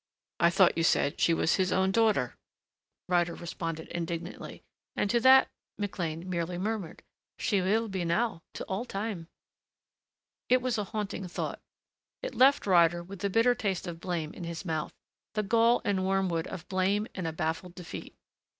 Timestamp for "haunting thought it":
10.85-12.33